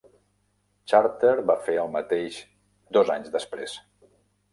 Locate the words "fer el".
1.67-1.91